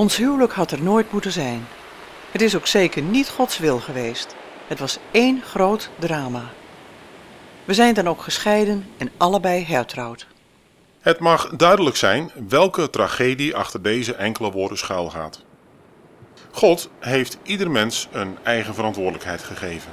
Ons 0.00 0.16
huwelijk 0.16 0.52
had 0.52 0.70
er 0.70 0.82
nooit 0.82 1.12
moeten 1.12 1.32
zijn. 1.32 1.66
Het 2.30 2.42
is 2.42 2.56
ook 2.56 2.66
zeker 2.66 3.02
niet 3.02 3.28
Gods 3.28 3.58
wil 3.58 3.78
geweest. 3.78 4.34
Het 4.66 4.78
was 4.78 4.98
één 5.10 5.42
groot 5.42 5.90
drama. 5.98 6.42
We 7.64 7.74
zijn 7.74 7.94
dan 7.94 8.08
ook 8.08 8.22
gescheiden 8.22 8.86
en 8.96 9.10
allebei 9.16 9.64
hertrouwd. 9.64 10.26
Het 11.00 11.18
mag 11.18 11.48
duidelijk 11.48 11.96
zijn 11.96 12.30
welke 12.48 12.90
tragedie 12.90 13.56
achter 13.56 13.82
deze 13.82 14.14
enkele 14.14 14.50
woorden 14.50 14.78
schuilgaat. 14.78 15.44
God 16.50 16.90
heeft 16.98 17.38
ieder 17.42 17.70
mens 17.70 18.08
een 18.12 18.38
eigen 18.42 18.74
verantwoordelijkheid 18.74 19.42
gegeven. 19.42 19.92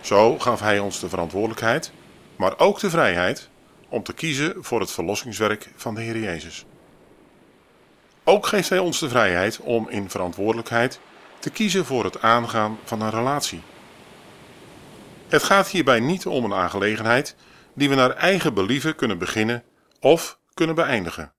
Zo 0.00 0.38
gaf 0.38 0.60
Hij 0.60 0.78
ons 0.78 1.00
de 1.00 1.08
verantwoordelijkheid, 1.08 1.92
maar 2.36 2.58
ook 2.58 2.80
de 2.80 2.90
vrijheid 2.90 3.48
om 3.88 4.02
te 4.02 4.12
kiezen 4.12 4.54
voor 4.60 4.80
het 4.80 4.90
verlossingswerk 4.90 5.72
van 5.76 5.94
de 5.94 6.00
Heer 6.00 6.18
Jezus. 6.18 6.66
Ook 8.24 8.46
geeft 8.46 8.68
Hij 8.68 8.78
ons 8.78 8.98
de 8.98 9.08
vrijheid 9.08 9.58
om 9.58 9.88
in 9.88 10.10
verantwoordelijkheid 10.10 11.00
te 11.38 11.50
kiezen 11.50 11.84
voor 11.84 12.04
het 12.04 12.20
aangaan 12.20 12.78
van 12.84 13.00
een 13.00 13.10
relatie. 13.10 13.62
Het 15.28 15.42
gaat 15.42 15.68
hierbij 15.68 16.00
niet 16.00 16.26
om 16.26 16.44
een 16.44 16.54
aangelegenheid 16.54 17.36
die 17.74 17.88
we 17.88 17.94
naar 17.94 18.10
eigen 18.10 18.54
believen 18.54 18.94
kunnen 18.94 19.18
beginnen 19.18 19.64
of 20.00 20.38
kunnen 20.54 20.74
beëindigen. 20.74 21.34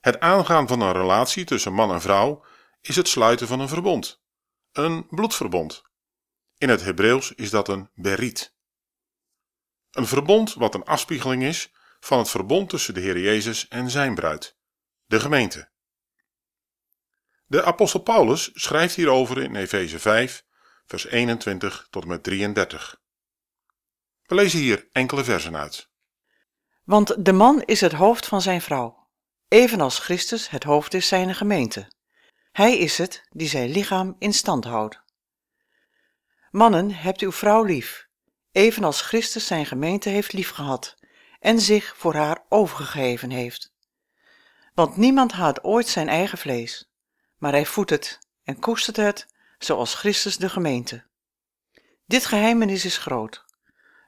Het 0.00 0.20
aangaan 0.20 0.68
van 0.68 0.80
een 0.80 0.92
relatie 0.92 1.44
tussen 1.44 1.72
man 1.72 1.92
en 1.92 2.00
vrouw 2.00 2.44
is 2.80 2.96
het 2.96 3.08
sluiten 3.08 3.46
van 3.46 3.60
een 3.60 3.68
verbond, 3.68 4.20
een 4.72 5.06
bloedverbond. 5.10 5.82
In 6.58 6.68
het 6.68 6.82
Hebreeuws 6.84 7.32
is 7.34 7.50
dat 7.50 7.68
een 7.68 7.90
berit. 7.94 8.54
Een 9.90 10.06
verbond 10.06 10.54
wat 10.54 10.74
een 10.74 10.84
afspiegeling 10.84 11.42
is 11.42 11.72
van 12.00 12.18
het 12.18 12.28
verbond 12.28 12.68
tussen 12.68 12.94
de 12.94 13.00
Heer 13.00 13.18
Jezus 13.18 13.68
en 13.68 13.90
zijn 13.90 14.14
bruid, 14.14 14.57
de 15.08 15.20
gemeente. 15.20 15.70
De 17.46 17.64
apostel 17.64 18.00
Paulus 18.00 18.50
schrijft 18.54 18.94
hierover 18.94 19.42
in 19.42 19.56
Efeze 19.56 19.98
5, 19.98 20.44
vers 20.86 21.06
21 21.06 21.86
tot 21.90 22.02
en 22.02 22.08
met 22.08 22.22
33. 22.22 23.00
We 24.22 24.34
lezen 24.34 24.58
hier 24.58 24.88
enkele 24.92 25.24
versen 25.24 25.56
uit. 25.56 25.88
Want 26.84 27.24
de 27.24 27.32
man 27.32 27.62
is 27.62 27.80
het 27.80 27.92
hoofd 27.92 28.26
van 28.26 28.42
zijn 28.42 28.60
vrouw, 28.60 29.08
evenals 29.48 29.98
Christus 29.98 30.50
het 30.50 30.64
hoofd 30.64 30.94
is 30.94 31.08
zijn 31.08 31.34
gemeente. 31.34 31.92
Hij 32.52 32.78
is 32.78 32.98
het 32.98 33.26
die 33.30 33.48
zijn 33.48 33.70
lichaam 33.70 34.16
in 34.18 34.32
stand 34.32 34.64
houdt. 34.64 35.02
Mannen, 36.50 36.90
hebt 36.90 37.20
uw 37.20 37.32
vrouw 37.32 37.62
lief, 37.62 38.08
evenals 38.52 39.00
Christus 39.00 39.46
zijn 39.46 39.66
gemeente 39.66 40.08
heeft 40.08 40.32
liefgehad 40.32 40.94
en 41.40 41.60
zich 41.60 41.96
voor 41.96 42.14
haar 42.14 42.44
overgegeven 42.48 43.30
heeft. 43.30 43.76
Want 44.78 44.96
niemand 44.96 45.32
haat 45.32 45.64
ooit 45.64 45.88
zijn 45.88 46.08
eigen 46.08 46.38
vlees, 46.38 46.90
maar 47.38 47.52
hij 47.52 47.66
voedt 47.66 47.90
het 47.90 48.18
en 48.44 48.58
koestert 48.58 48.96
het, 48.96 49.26
zoals 49.58 49.94
Christus 49.94 50.36
de 50.36 50.48
gemeente. 50.48 51.06
Dit 52.06 52.26
geheimenis 52.26 52.84
is 52.84 52.98
groot, 52.98 53.44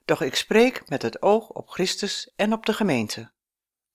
doch 0.05 0.23
ik 0.23 0.35
spreek 0.35 0.89
met 0.89 1.03
het 1.03 1.23
oog 1.23 1.49
op 1.49 1.69
Christus 1.69 2.33
en 2.37 2.53
op 2.53 2.67
de 2.67 2.73
gemeente. 2.73 3.33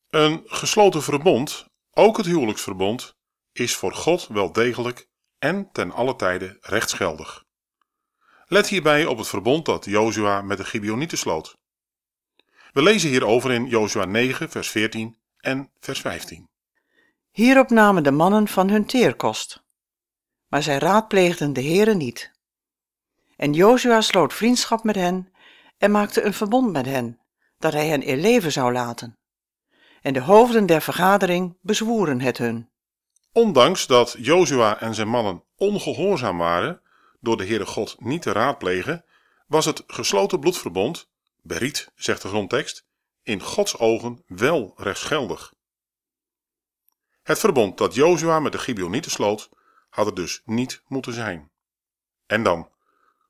Een 0.09 0.41
gesloten 0.45 1.03
verbond, 1.03 1.67
ook 1.91 2.17
het 2.17 2.25
huwelijksverbond, 2.25 3.15
is 3.51 3.75
voor 3.75 3.93
God 3.93 4.27
wel 4.27 4.51
degelijk 4.51 5.07
en 5.39 5.71
ten 5.71 5.91
alle 5.91 6.15
tijde 6.15 6.57
rechtsgeldig. 6.61 7.43
Let 8.45 8.67
hierbij 8.67 9.05
op 9.05 9.17
het 9.17 9.27
verbond 9.27 9.65
dat 9.65 9.85
Jozua 9.85 10.41
met 10.41 10.57
de 10.57 10.65
Gibeonieten 10.65 11.17
sloot. 11.17 11.57
We 12.71 12.81
lezen 12.81 13.09
hierover 13.09 13.51
in 13.51 13.65
Jozua 13.65 14.05
9, 14.05 14.49
vers 14.49 14.69
14 14.69 15.17
en 15.37 15.71
vers 15.79 16.01
15. 16.01 16.53
Hierop 17.35 17.69
namen 17.69 18.03
de 18.03 18.11
mannen 18.11 18.47
van 18.47 18.69
hun 18.69 18.85
teerkost, 18.85 19.63
maar 20.47 20.63
zij 20.63 20.77
raadpleegden 20.77 21.53
de 21.53 21.61
Heere 21.63 21.93
niet. 21.93 22.31
En 23.35 23.53
Jozua 23.53 24.01
sloot 24.01 24.33
vriendschap 24.33 24.83
met 24.83 24.95
hen 24.95 25.33
en 25.77 25.91
maakte 25.91 26.21
een 26.21 26.33
verbond 26.33 26.71
met 26.71 26.85
hen, 26.85 27.19
dat 27.57 27.73
hij 27.73 27.87
hen 27.87 28.01
in 28.01 28.19
leven 28.19 28.51
zou 28.51 28.71
laten. 28.73 29.17
En 30.01 30.13
de 30.13 30.19
hoofden 30.19 30.65
der 30.65 30.81
vergadering 30.81 31.57
bezwoeren 31.61 32.21
het 32.21 32.37
hun. 32.37 32.69
Ondanks 33.31 33.87
dat 33.87 34.15
Jozua 34.17 34.79
en 34.79 34.93
zijn 34.93 35.09
mannen 35.09 35.43
ongehoorzaam 35.55 36.37
waren, 36.37 36.81
door 37.19 37.37
de 37.37 37.45
Heere 37.45 37.65
God 37.65 37.95
niet 37.99 38.21
te 38.21 38.31
raadplegen, 38.31 39.05
was 39.47 39.65
het 39.65 39.83
gesloten 39.87 40.39
bloedverbond, 40.39 41.09
beriet, 41.41 41.91
zegt 41.95 42.21
de 42.21 42.27
grondtekst, 42.27 42.85
in 43.23 43.41
Gods 43.41 43.77
ogen 43.77 44.23
wel 44.27 44.73
rechtsgeldig. 44.77 45.54
Het 47.25 47.39
verbond 47.39 47.77
dat 47.77 47.93
Jozua 47.93 48.39
met 48.39 48.51
de 48.51 48.57
Gibeonieten 48.57 49.11
sloot, 49.11 49.49
had 49.89 50.07
er 50.07 50.15
dus 50.15 50.41
niet 50.45 50.83
moeten 50.87 51.13
zijn. 51.13 51.51
En 52.25 52.43
dan, 52.43 52.69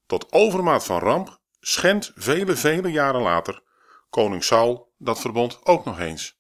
tot 0.06 0.32
overmaat 0.32 0.86
van 0.86 1.00
ramp, 1.00 1.40
schendt 1.60 2.12
vele, 2.16 2.56
vele 2.56 2.92
jaren 2.92 3.22
later 3.22 3.64
koning 4.10 4.44
Saul 4.44 4.94
dat 4.98 5.20
verbond 5.20 5.66
ook 5.66 5.86
nog 5.86 6.00
eens. 6.00 6.40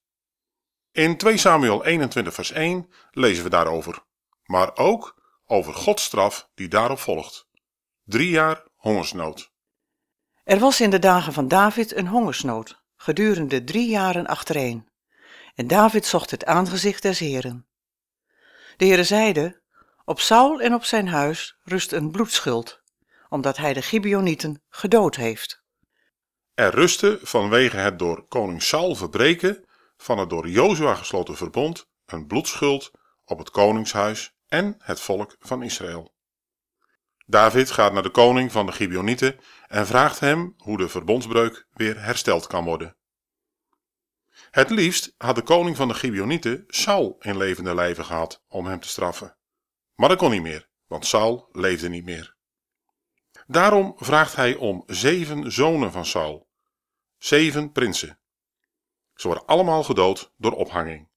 In 0.91 1.17
2 1.17 1.37
Samuel 1.37 1.85
21 1.85 2.33
vers 2.33 2.51
1 2.51 2.89
lezen 3.11 3.43
we 3.43 3.49
daarover, 3.49 4.03
maar 4.43 4.77
ook 4.77 5.21
over 5.45 5.73
Gods 5.73 6.03
straf 6.03 6.49
die 6.55 6.67
daarop 6.67 6.99
volgt. 6.99 7.47
Drie 8.03 8.29
jaar 8.29 8.63
hongersnood. 8.75 9.51
Er 10.43 10.59
was 10.59 10.81
in 10.81 10.89
de 10.89 10.99
dagen 10.99 11.33
van 11.33 11.47
David 11.47 11.95
een 11.95 12.07
hongersnood, 12.07 12.83
gedurende 12.95 13.63
drie 13.63 13.89
jaren 13.89 14.27
achtereen. 14.27 14.87
En 15.55 15.67
David 15.67 16.05
zocht 16.05 16.31
het 16.31 16.45
aangezicht 16.45 17.01
des 17.01 17.19
Heren. 17.19 17.67
De 18.77 18.85
Heere 18.85 19.03
zeide, 19.03 19.61
op 20.05 20.19
Saul 20.19 20.61
en 20.61 20.73
op 20.73 20.83
zijn 20.83 21.07
huis 21.07 21.57
rust 21.63 21.91
een 21.91 22.11
bloedschuld, 22.11 22.81
omdat 23.29 23.57
hij 23.57 23.73
de 23.73 23.81
Gibeonieten 23.81 24.61
gedood 24.69 25.15
heeft. 25.15 25.63
Er 26.53 26.73
rustte 26.73 27.19
vanwege 27.21 27.77
het 27.77 27.99
door 27.99 28.27
koning 28.27 28.63
Saul 28.63 28.95
verbreken 28.95 29.65
van 29.97 30.17
het 30.17 30.29
door 30.29 30.49
Jozua 30.49 30.95
gesloten 30.95 31.35
verbond 31.35 31.87
een 32.05 32.27
bloedschuld 32.27 32.91
op 33.25 33.37
het 33.37 33.49
koningshuis 33.49 34.35
en 34.47 34.75
het 34.79 34.99
volk 34.99 35.35
van 35.39 35.63
Israël. 35.63 36.13
David 37.25 37.71
gaat 37.71 37.93
naar 37.93 38.03
de 38.03 38.09
koning 38.09 38.51
van 38.51 38.65
de 38.65 38.71
Gibeonieten 38.71 39.39
en 39.67 39.87
vraagt 39.87 40.19
hem 40.19 40.53
hoe 40.57 40.77
de 40.77 40.89
verbondsbreuk 40.89 41.67
weer 41.73 42.01
hersteld 42.01 42.47
kan 42.47 42.63
worden. 42.63 42.95
Het 44.55 44.69
liefst 44.69 45.13
had 45.17 45.35
de 45.35 45.41
koning 45.41 45.75
van 45.75 45.87
de 45.87 45.93
Gibeonieten 45.93 46.63
Saul 46.67 47.15
in 47.19 47.37
levende 47.37 47.75
lijven 47.75 48.05
gehad 48.05 48.43
om 48.47 48.65
hem 48.65 48.79
te 48.79 48.87
straffen. 48.87 49.37
Maar 49.95 50.09
dat 50.09 50.17
kon 50.17 50.31
niet 50.31 50.41
meer, 50.41 50.69
want 50.87 51.05
Saul 51.05 51.49
leefde 51.51 51.89
niet 51.89 52.05
meer. 52.05 52.35
Daarom 53.47 53.93
vraagt 53.97 54.35
hij 54.35 54.55
om 54.55 54.83
zeven 54.85 55.51
zonen 55.51 55.91
van 55.91 56.05
Saul, 56.05 56.47
zeven 57.17 57.71
prinsen. 57.71 58.19
Ze 59.13 59.27
worden 59.27 59.45
allemaal 59.45 59.83
gedood 59.83 60.33
door 60.37 60.51
ophanging. 60.51 61.09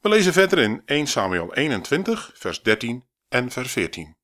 We 0.00 0.08
lezen 0.08 0.32
verder 0.32 0.58
in 0.58 0.82
1 0.84 1.06
Samuel 1.06 1.54
21, 1.54 2.30
vers 2.34 2.62
13 2.62 3.04
en 3.28 3.50
vers 3.50 3.72
14. 3.72 4.16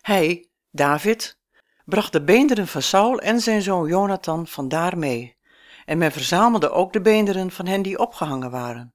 Hij, 0.00 0.48
David, 0.70 1.38
bracht 1.84 2.12
de 2.12 2.24
beenderen 2.24 2.66
van 2.66 2.82
Saul 2.82 3.18
en 3.18 3.40
zijn 3.40 3.62
zoon 3.62 3.88
Jonathan 3.88 4.46
vandaar 4.46 4.98
mee, 4.98 5.36
en 5.84 5.98
men 5.98 6.12
verzamelde 6.12 6.70
ook 6.70 6.92
de 6.92 7.00
beenderen 7.00 7.50
van 7.50 7.66
hen 7.66 7.82
die 7.82 7.98
opgehangen 7.98 8.50
waren, 8.50 8.94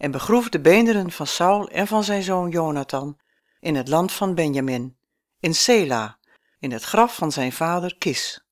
en 0.00 0.10
begroef 0.10 0.48
de 0.48 0.60
beenderen 0.60 1.10
van 1.10 1.26
Saul 1.26 1.68
en 1.68 1.86
van 1.86 2.04
zijn 2.04 2.22
zoon 2.22 2.50
Jonathan 2.50 3.18
in 3.58 3.74
het 3.74 3.88
land 3.88 4.12
van 4.12 4.34
Benjamin, 4.34 4.96
in 5.38 5.54
Sela, 5.54 6.18
in 6.58 6.72
het 6.72 6.82
graf 6.82 7.14
van 7.14 7.32
zijn 7.32 7.52
vader 7.52 7.96
Kis. 7.98 8.44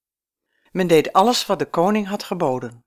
Men 0.71 0.87
deed 0.87 1.13
alles 1.13 1.47
wat 1.47 1.59
de 1.59 1.71
koning 1.71 2.07
had 2.07 2.23
geboden. 2.23 2.85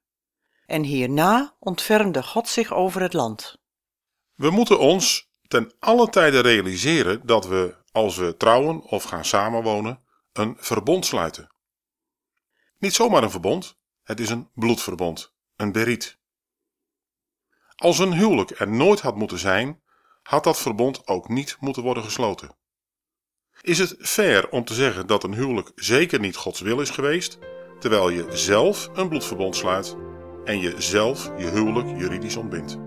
En 0.65 0.83
hierna 0.83 1.55
ontfermde 1.59 2.23
God 2.23 2.47
zich 2.47 2.73
over 2.73 3.01
het 3.01 3.13
land. 3.13 3.57
We 4.35 4.49
moeten 4.49 4.79
ons 4.79 5.29
ten 5.47 5.73
alle 5.79 6.09
tijde 6.09 6.39
realiseren 6.39 7.25
dat 7.25 7.47
we, 7.47 7.75
als 7.91 8.17
we 8.17 8.37
trouwen 8.37 8.81
of 8.81 9.03
gaan 9.03 9.25
samenwonen, 9.25 10.03
een 10.33 10.57
verbond 10.59 11.05
sluiten. 11.05 11.55
Niet 12.77 12.93
zomaar 12.93 13.23
een 13.23 13.31
verbond, 13.31 13.77
het 14.11 14.19
is 14.19 14.29
een 14.29 14.49
bloedverbond, 14.53 15.33
een 15.55 15.71
beriet. 15.71 16.17
Als 17.75 17.99
een 17.99 18.13
huwelijk 18.13 18.59
er 18.59 18.67
nooit 18.67 19.01
had 19.01 19.15
moeten 19.15 19.39
zijn, 19.39 19.81
had 20.23 20.43
dat 20.43 20.57
verbond 20.57 21.07
ook 21.07 21.29
niet 21.29 21.57
moeten 21.59 21.83
worden 21.83 22.03
gesloten. 22.03 22.55
Is 23.61 23.79
het 23.79 23.95
fair 23.99 24.49
om 24.49 24.63
te 24.63 24.73
zeggen 24.73 25.07
dat 25.07 25.23
een 25.23 25.33
huwelijk 25.33 25.71
zeker 25.75 26.19
niet 26.19 26.35
Gods 26.35 26.59
wil 26.59 26.79
is 26.81 26.89
geweest, 26.89 27.37
terwijl 27.79 28.09
je 28.09 28.25
zelf 28.29 28.89
een 28.93 29.09
bloedverbond 29.09 29.55
sluit 29.55 29.95
en 30.45 30.59
je 30.59 30.81
zelf 30.81 31.31
je 31.37 31.49
huwelijk 31.49 31.99
juridisch 31.99 32.35
ontbindt? 32.35 32.77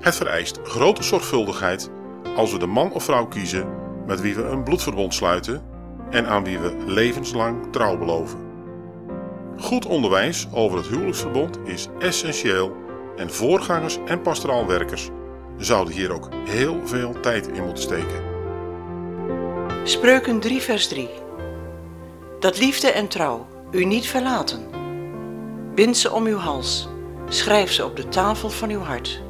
Het 0.00 0.14
vereist 0.14 0.58
grote 0.62 1.02
zorgvuldigheid 1.02 1.90
als 2.36 2.52
we 2.52 2.58
de 2.58 2.66
man 2.66 2.92
of 2.92 3.04
vrouw 3.04 3.26
kiezen 3.26 3.76
met 4.06 4.20
wie 4.20 4.34
we 4.34 4.42
een 4.42 4.64
bloedverbond 4.64 5.14
sluiten 5.14 5.64
en 6.10 6.26
aan 6.26 6.44
wie 6.44 6.58
we 6.58 6.76
levenslang 6.86 7.72
trouw 7.72 7.98
beloven. 7.98 8.51
Goed 9.62 9.86
onderwijs 9.86 10.46
over 10.52 10.78
het 10.78 10.86
huwelijksverbond 10.86 11.58
is 11.64 11.88
essentieel 11.98 12.76
en 13.16 13.32
voorgangers 13.32 13.98
en 14.06 14.22
pastoraalwerkers 14.22 15.08
zouden 15.56 15.94
hier 15.94 16.12
ook 16.12 16.28
heel 16.44 16.80
veel 16.84 17.20
tijd 17.20 17.48
in 17.48 17.64
moeten 17.64 17.82
steken. 17.82 18.22
Spreuken 19.84 20.40
3 20.40 20.60
vers 20.60 20.88
3 20.88 21.08
Dat 22.40 22.58
liefde 22.58 22.90
en 22.90 23.08
trouw 23.08 23.46
u 23.70 23.84
niet 23.84 24.06
verlaten. 24.06 24.66
Bind 25.74 25.96
ze 25.96 26.12
om 26.12 26.26
uw 26.26 26.38
hals, 26.38 26.88
schrijf 27.28 27.72
ze 27.72 27.84
op 27.84 27.96
de 27.96 28.08
tafel 28.08 28.50
van 28.50 28.70
uw 28.70 28.80
hart. 28.80 29.22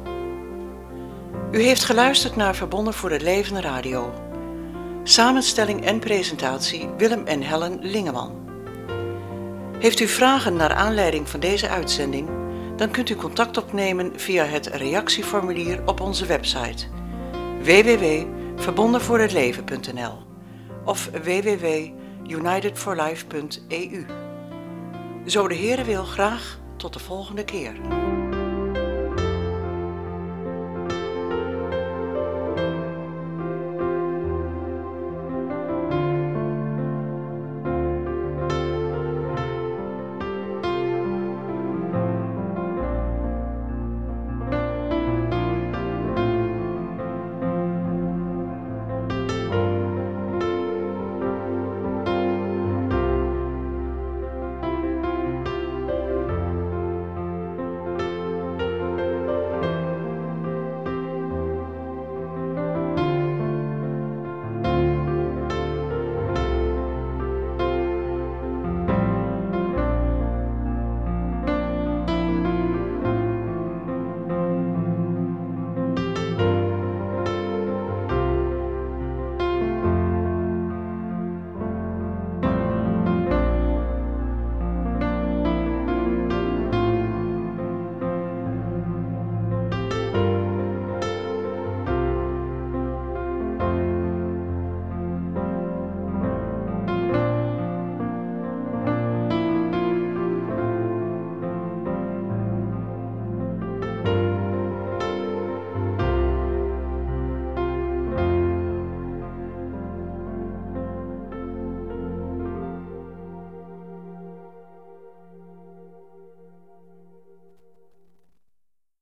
U 1.51 1.61
heeft 1.61 1.83
geluisterd 1.83 2.35
naar 2.35 2.55
Verbonden 2.55 2.93
voor 2.93 3.11
het 3.11 3.21
Leven 3.21 3.61
Radio. 3.61 4.13
Samenstelling 5.03 5.85
en 5.85 5.99
presentatie 5.99 6.89
Willem 6.97 7.25
en 7.25 7.41
Helen 7.41 7.77
Lingeman. 7.81 8.42
Heeft 9.83 9.99
u 9.99 10.07
vragen 10.07 10.55
naar 10.55 10.73
aanleiding 10.73 11.29
van 11.29 11.39
deze 11.39 11.69
uitzending? 11.69 12.29
Dan 12.75 12.91
kunt 12.91 13.09
u 13.09 13.15
contact 13.15 13.57
opnemen 13.57 14.19
via 14.19 14.43
het 14.43 14.67
reactieformulier 14.67 15.81
op 15.85 15.99
onze 15.99 16.25
website 16.25 16.85
www.verbondenvoorhetleven.nl 17.61 20.23
of 20.85 21.09
www.unitedforlife.eu. 21.23 24.05
Zo 25.25 25.47
de 25.47 25.55
Heere 25.55 25.83
wil 25.83 26.03
graag 26.03 26.59
tot 26.77 26.93
de 26.93 26.99
volgende 26.99 27.43
keer. 27.43 27.75